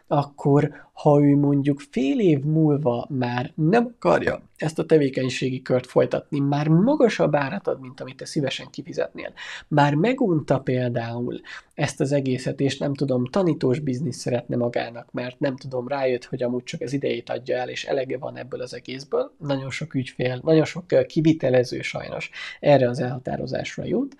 akkor 0.07 0.87
ha 0.92 1.21
ő 1.21 1.37
mondjuk 1.37 1.80
fél 1.90 2.21
év 2.21 2.42
múlva 2.42 3.07
már 3.09 3.52
nem 3.54 3.95
akarja 3.97 4.42
ezt 4.57 4.78
a 4.78 4.85
tevékenységi 4.85 5.62
kört 5.62 5.87
folytatni, 5.87 6.38
már 6.38 6.68
magasabb 6.68 7.35
árat 7.35 7.66
ad, 7.66 7.80
mint 7.80 8.00
amit 8.00 8.16
te 8.16 8.25
szívesen 8.25 8.71
kifizetnél. 8.71 9.33
Már 9.68 9.95
megunta 9.95 10.61
például 10.61 11.40
ezt 11.75 12.00
az 12.00 12.12
egészet, 12.12 12.61
és 12.61 12.78
nem 12.78 12.95
tudom, 12.95 13.25
tanítós 13.25 13.78
biznisz 13.78 14.16
szeretne 14.18 14.57
magának, 14.57 15.12
mert 15.12 15.40
nem 15.40 15.57
tudom, 15.57 15.88
rájött, 15.88 16.25
hogy 16.25 16.42
amúgy 16.42 16.62
csak 16.62 16.80
az 16.80 16.92
idejét 16.92 17.30
adja 17.30 17.57
el, 17.57 17.68
és 17.68 17.85
elege 17.85 18.18
van 18.18 18.37
ebből 18.37 18.61
az 18.61 18.75
egészből. 18.75 19.33
Nagyon 19.38 19.71
sok 19.71 19.95
ügyfél, 19.95 20.40
nagyon 20.42 20.64
sok 20.64 20.87
kivitelező 21.29 21.81
sajnos 21.81 22.31
erre 22.61 22.89
az 22.89 23.01
elhatározásra 23.01 23.85
jut, 23.85 24.17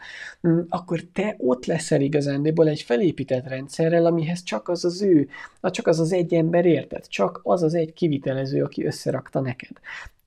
mm, 0.49 0.61
akkor 0.69 1.00
te 1.12 1.35
ott 1.38 1.67
leszel 1.67 2.00
igazándiból 2.00 2.69
egy 2.69 2.83
felépített 2.83 3.49
rendszerrel, 3.49 4.07
amihez 4.07 4.43
csak 4.43 4.69
az 4.69 4.85
az 4.85 5.03
ő, 5.03 5.29
csak 5.62 5.87
az 5.87 6.00
az 6.00 6.12
egy 6.12 6.35
ember 6.35 6.67
érted, 6.67 7.07
csak 7.07 7.41
az 7.43 7.62
az 7.62 7.75
egy 7.75 7.93
kivitelező, 7.93 8.62
aki 8.62 8.85
összerakta 8.85 9.41
neked. 9.41 9.77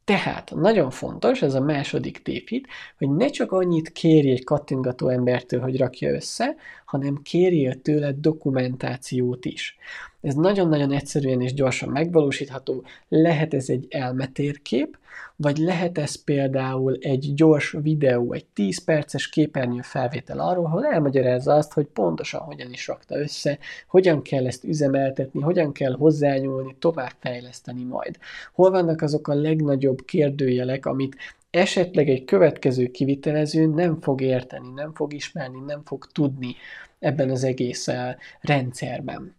Tehát 0.04 0.52
nagyon 0.56 0.90
fontos, 0.90 1.42
ez 1.42 1.54
a 1.54 1.62
második 1.62 2.22
tévhit, 2.22 2.68
hogy 2.98 3.10
ne 3.10 3.28
csak 3.28 3.52
annyit 3.52 3.92
kérj 3.92 4.32
egy 4.32 4.44
kattingató 4.44 5.08
embertől, 5.08 5.60
hogy 5.60 5.78
rakja 5.78 6.14
össze, 6.14 6.56
hanem 6.91 7.21
kérjél 7.21 7.81
tőle 7.81 8.12
dokumentációt 8.12 9.45
is. 9.45 9.77
Ez 10.21 10.33
nagyon-nagyon 10.33 10.91
egyszerűen 10.91 11.41
és 11.41 11.53
gyorsan 11.53 11.89
megvalósítható. 11.89 12.83
Lehet 13.07 13.53
ez 13.53 13.69
egy 13.69 13.86
elmetérkép, 13.89 14.98
vagy 15.36 15.57
lehet 15.57 15.98
ez 15.98 16.24
például 16.24 16.98
egy 17.00 17.33
gyors 17.33 17.75
videó, 17.81 18.33
egy 18.33 18.45
10 18.45 18.83
perces 18.83 19.29
képernyő 19.29 19.81
felvétel 19.81 20.39
arról, 20.39 20.65
ahol 20.65 20.86
elmagyarázza 20.86 21.53
azt, 21.53 21.74
hogy 21.74 21.86
pontosan 21.86 22.41
hogyan 22.41 22.71
is 22.71 22.88
rakta 22.88 23.19
össze, 23.19 23.57
hogyan 23.88 24.21
kell 24.21 24.45
ezt 24.45 24.63
üzemeltetni, 24.63 25.41
hogyan 25.41 25.71
kell 25.71 25.93
hozzányúlni, 25.93 26.75
továbbfejleszteni 26.79 27.83
majd. 27.83 28.17
Hol 28.53 28.71
vannak 28.71 29.01
azok 29.01 29.27
a 29.27 29.33
legnagyobb 29.33 30.05
kérdőjelek, 30.05 30.86
amit 30.86 31.15
esetleg 31.51 32.10
egy 32.10 32.24
következő 32.24 32.88
kivitelező 32.88 33.65
nem 33.65 34.01
fog 34.01 34.22
érteni, 34.22 34.70
nem 34.75 34.93
fog 34.93 35.13
ismerni, 35.13 35.60
nem 35.60 35.81
fog 35.86 36.05
tudni 36.05 36.55
ebben 37.00 37.29
az 37.29 37.43
egész 37.43 37.88
eh, 37.88 38.15
rendszerben. 38.39 39.36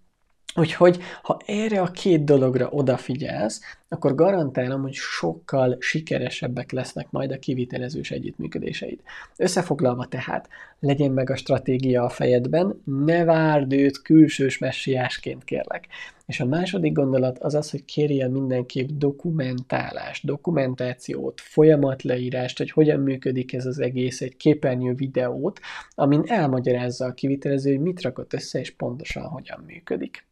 Úgyhogy, 0.54 0.98
ha 1.22 1.40
erre 1.46 1.80
a 1.80 1.90
két 1.90 2.24
dologra 2.24 2.68
odafigyelsz, 2.68 3.60
akkor 3.92 4.14
garantálom, 4.14 4.82
hogy 4.82 4.92
sokkal 4.92 5.76
sikeresebbek 5.78 6.70
lesznek 6.70 7.06
majd 7.10 7.32
a 7.32 7.38
kivitelezős 7.38 8.10
együttműködéseid. 8.10 9.00
Összefoglalva 9.36 10.06
tehát, 10.06 10.48
legyen 10.80 11.10
meg 11.10 11.30
a 11.30 11.36
stratégia 11.36 12.04
a 12.04 12.08
fejedben, 12.08 12.82
ne 12.84 13.24
várd 13.24 13.72
őt 13.72 14.02
külsős 14.02 14.58
messiásként 14.58 15.44
kérlek. 15.44 15.86
És 16.26 16.40
a 16.40 16.46
második 16.46 16.92
gondolat 16.92 17.38
az 17.38 17.54
az, 17.54 17.70
hogy 17.70 17.84
kérjél 17.84 18.28
mindenképp 18.28 18.88
dokumentálást, 18.88 20.26
dokumentációt, 20.26 21.40
folyamatleírást, 21.40 22.58
hogy 22.58 22.70
hogyan 22.70 23.00
működik 23.00 23.52
ez 23.52 23.66
az 23.66 23.78
egész, 23.78 24.20
egy 24.20 24.36
képernyő 24.36 24.94
videót, 24.94 25.60
amin 25.94 26.22
elmagyarázza 26.26 27.04
a 27.04 27.14
kivitelező, 27.14 27.70
hogy 27.70 27.82
mit 27.82 28.02
rakott 28.02 28.32
össze, 28.32 28.58
és 28.58 28.70
pontosan 28.70 29.22
hogyan 29.22 29.64
működik. 29.66 30.26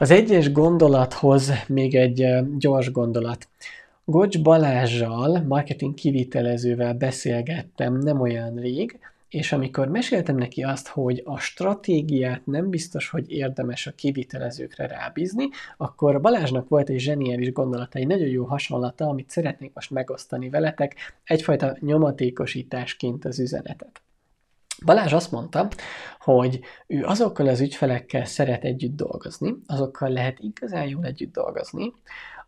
Az 0.00 0.10
egyes 0.10 0.52
gondolathoz 0.52 1.52
még 1.66 1.94
egy 1.94 2.26
gyors 2.58 2.90
gondolat. 2.90 3.48
Gocs 4.04 4.42
Balázsjal, 4.42 5.42
marketing 5.42 5.94
kivitelezővel 5.94 6.94
beszélgettem 6.94 7.98
nem 7.98 8.20
olyan 8.20 8.54
rég, 8.54 8.98
és 9.28 9.52
amikor 9.52 9.88
meséltem 9.88 10.36
neki 10.36 10.62
azt, 10.62 10.88
hogy 10.88 11.22
a 11.24 11.38
stratégiát 11.38 12.46
nem 12.46 12.70
biztos, 12.70 13.08
hogy 13.08 13.30
érdemes 13.30 13.86
a 13.86 13.92
kivitelezőkre 13.92 14.86
rábízni, 14.86 15.48
akkor 15.76 16.20
Balázsnak 16.20 16.68
volt 16.68 16.88
egy 16.88 16.98
zseniális 16.98 17.52
gondolata, 17.52 17.98
egy 17.98 18.06
nagyon 18.06 18.28
jó 18.28 18.44
hasonlata, 18.44 19.06
amit 19.06 19.30
szeretnék 19.30 19.70
most 19.74 19.90
megosztani 19.90 20.48
veletek, 20.48 20.94
egyfajta 21.24 21.76
nyomatékosításként 21.80 23.24
az 23.24 23.38
üzenetet. 23.38 24.02
Balázs 24.84 25.12
azt 25.12 25.30
mondta, 25.30 25.68
hogy 26.18 26.60
ő 26.86 27.04
azokkal 27.04 27.46
az 27.46 27.60
ügyfelekkel 27.60 28.24
szeret 28.24 28.64
együtt 28.64 28.96
dolgozni, 28.96 29.54
azokkal 29.66 30.08
lehet 30.08 30.38
igazán 30.38 30.88
jól 30.88 31.04
együtt 31.04 31.32
dolgozni, 31.32 31.92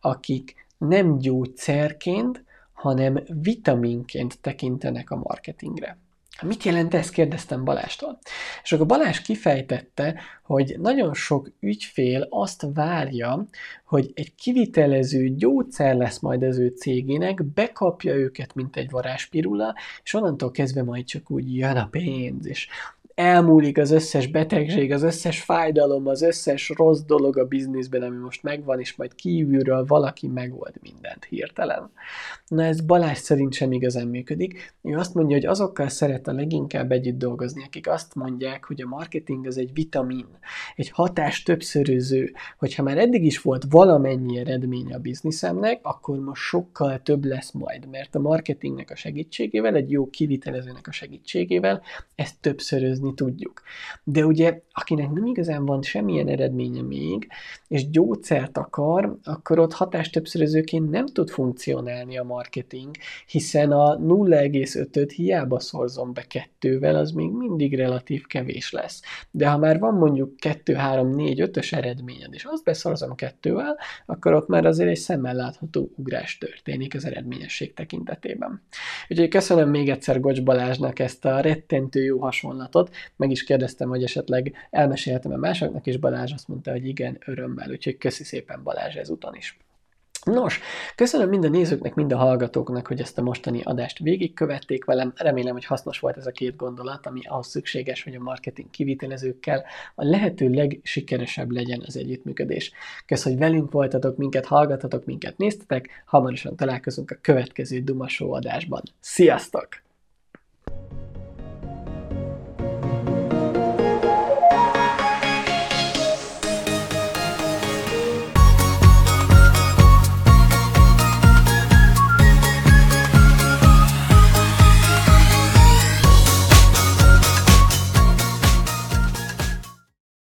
akik 0.01 0.67
nem 0.79 1.19
gyógyszerként, 1.19 2.45
hanem 2.73 3.19
vitaminként 3.43 4.41
tekintenek 4.41 5.11
a 5.11 5.17
marketingre. 5.17 5.99
Mit 6.43 6.63
jelent 6.63 6.95
ez? 6.95 7.11
kérdeztem 7.11 7.65
Balástól. 7.65 8.19
És 8.63 8.73
akkor 8.73 8.87
Balás 8.87 9.23
kifejtette, 9.23 10.21
hogy 10.43 10.77
nagyon 10.79 11.15
sok 11.15 11.51
ügyfél 11.61 12.27
azt 12.31 12.67
várja, 12.75 13.47
hogy 13.85 14.11
egy 14.15 14.35
kivitelező 14.35 15.29
gyógyszer 15.29 15.95
lesz 15.95 16.19
majd 16.19 16.43
az 16.43 16.59
ő 16.59 16.69
cégének, 16.69 17.45
bekapja 17.45 18.15
őket, 18.15 18.55
mint 18.55 18.77
egy 18.77 18.91
varázspirula, 18.91 19.75
és 20.03 20.15
onnantól 20.15 20.51
kezdve 20.51 20.83
majd 20.83 21.05
csak 21.05 21.31
úgy 21.31 21.57
jön 21.57 21.77
a 21.77 21.87
pénz, 21.87 22.47
és 22.47 22.69
elmúlik 23.15 23.79
az 23.79 23.91
összes 23.91 24.27
betegség, 24.27 24.93
az 24.93 25.03
összes 25.03 25.43
fájdalom, 25.43 26.07
az 26.07 26.23
összes 26.23 26.69
rossz 26.69 27.01
dolog 27.01 27.39
a 27.39 27.45
bizniszben, 27.45 28.03
ami 28.03 28.17
most 28.17 28.43
megvan, 28.43 28.81
és 28.81 28.97
majd 28.97 29.15
kívülről 29.15 29.85
valaki 29.87 30.27
megold 30.27 30.75
mindent 30.81 31.25
hirtelen. 31.25 31.91
Na 32.49 32.63
ez 32.63 32.81
Balázs 32.81 33.19
szerint 33.19 33.53
sem 33.53 33.73
igazán 33.73 34.07
működik. 34.07 34.75
Ő 34.83 34.97
azt 34.97 35.15
mondja, 35.15 35.37
hogy 35.37 35.47
azokkal 35.47 35.89
szeret 35.89 36.29
a 36.29 36.33
leginkább 36.33 36.93
együtt 36.93 37.19
dolgozni, 37.19 37.63
akik 37.65 37.89
azt 37.89 38.15
mondják, 38.15 38.65
hogy 38.65 38.83
a 38.83 38.87
marketing 38.87 39.47
az 39.47 39.59
egy 39.59 39.71
vitamin, 39.75 40.27
egy 40.77 40.91
hatás 40.91 41.43
többszöröző, 41.43 42.33
hogyha 42.59 42.83
már 42.83 42.99
eddig 42.99 43.25
is 43.25 43.41
volt 43.41 43.65
valamennyi 43.71 44.39
eredmény 44.39 44.93
a 44.93 44.99
bizniszemnek, 44.99 45.79
akkor 45.83 46.19
most 46.19 46.43
sokkal 46.43 47.03
több 47.03 47.25
lesz 47.25 47.51
majd, 47.51 47.89
mert 47.91 48.15
a 48.15 48.21
marketingnek 48.21 48.91
a 48.91 48.97
segítségével, 48.97 49.75
egy 49.75 49.91
jó 49.91 50.11
kivitelezőnek 50.11 50.87
a 50.87 50.93
segítségével 50.93 51.83
ezt 52.15 52.41
többszörözni 52.41 53.02
tudjuk. 53.11 53.63
De 54.05 54.27
ugye, 54.27 54.61
akinek 54.73 55.11
nem 55.11 55.27
igazán 55.27 55.65
van 55.65 55.83
semmilyen 55.83 56.29
eredménye 56.29 56.83
még, 56.83 57.29
és 57.69 57.91
gyógyszert 57.91 58.59
akar, 58.59 59.19
akkor 59.25 59.59
ott 59.59 59.73
hatás 59.73 60.11
többszörözőként 60.11 60.91
nem 60.91 61.07
tud 61.07 61.31
funkcionálni 61.31 62.19
a 62.19 62.23
marketing, 62.23 62.97
hiszen 63.27 63.73
a 63.73 63.97
0,5-öt 63.97 65.13
hiába 65.13 65.61
szorzom 65.61 66.13
be 66.13 66.23
kettővel, 66.23 66.97
az 66.97 67.11
még 67.11 67.31
mindig 67.31 67.77
relatív 67.77 68.27
kevés 68.27 68.73
lesz. 68.73 69.01
De 69.31 69.49
ha 69.49 69.59
már 69.59 69.79
van 69.79 69.95
mondjuk 69.95 70.37
2, 70.37 70.75
3, 70.75 71.15
4, 71.15 71.43
5-ös 71.45 71.73
eredményed, 71.73 72.35
és 72.35 72.45
azt 72.45 72.65
beszorzom 72.65 73.15
kettővel, 73.15 73.79
akkor 74.07 74.33
ott 74.33 74.49
már 74.49 74.67
azért 74.67 74.89
egy 74.89 74.97
szemmel 74.97 75.35
látható 75.35 75.91
ugrás 75.97 76.39
történik 76.39 76.95
az 76.95 77.05
eredményesség 77.05 77.75
tekintetében. 77.75 78.63
Úgyhogy 79.09 79.29
köszönöm 79.29 79.69
még 79.69 79.89
egyszer 79.89 80.21
Gocs 80.21 80.43
Balázsnak 80.43 80.99
ezt 80.99 81.25
a 81.25 81.41
rettentő 81.41 82.05
jó 82.05 82.19
hasonlatot, 82.19 82.92
meg 83.17 83.31
is 83.31 83.45
kérdeztem, 83.45 83.89
hogy 83.89 84.03
esetleg 84.03 84.53
elmeséltem-e 84.71 85.37
másoknak, 85.37 85.87
és 85.87 85.97
Balázs 85.97 86.33
azt 86.33 86.49
mondta, 86.49 86.71
hogy 86.71 86.87
igen, 86.87 87.19
örömmel, 87.27 87.71
úgyhogy 87.71 87.99
köszi 87.99 88.25
szépen 88.25 88.63
Balázs 88.63 88.95
ezúton 88.97 89.35
is. 89.35 89.59
Nos, 90.25 90.61
köszönöm 90.95 91.29
minden 91.29 91.51
nézőknek, 91.51 91.95
mind 91.95 92.13
a 92.13 92.17
hallgatóknak, 92.17 92.87
hogy 92.87 93.01
ezt 93.01 93.19
a 93.19 93.23
mostani 93.23 93.63
adást 93.63 93.99
végigkövették 93.99 94.85
velem. 94.85 95.13
Remélem, 95.17 95.53
hogy 95.53 95.65
hasznos 95.65 95.99
volt 95.99 96.17
ez 96.17 96.27
a 96.27 96.31
két 96.31 96.57
gondolat, 96.57 97.07
ami 97.07 97.21
ahhoz 97.25 97.47
szükséges, 97.47 98.03
hogy 98.03 98.15
a 98.15 98.21
marketing 98.21 98.71
kivitelezőkkel 98.71 99.65
a 99.95 100.05
lehető 100.05 100.49
legsikeresebb 100.49 101.51
legyen 101.51 101.83
az 101.87 101.97
együttműködés. 101.97 102.73
Köszönöm, 103.07 103.39
hogy 103.39 103.49
velünk 103.49 103.71
voltatok, 103.73 104.17
minket 104.17 104.47
hallgatatok, 104.47 105.05
minket 105.05 105.39
néztetek. 105.39 106.03
Hamarosan 106.05 106.57
találkozunk 106.57 107.11
a 107.11 107.19
következő 107.21 107.81
Duma 107.81 108.09
Show 108.09 108.33
adásban. 108.33 108.83
Sziasztok! 109.01 109.69